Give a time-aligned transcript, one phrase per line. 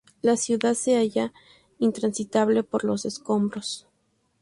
[0.23, 1.31] La ciudad se hallaba
[1.77, 3.85] intransitable por los escombros.